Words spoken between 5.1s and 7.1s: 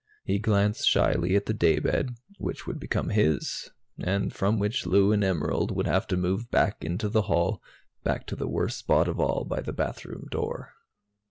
and Emerald would have to move back into